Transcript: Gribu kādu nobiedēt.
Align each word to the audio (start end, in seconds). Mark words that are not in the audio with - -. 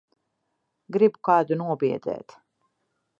Gribu 0.95 1.21
kādu 1.29 1.59
nobiedēt. 1.61 2.39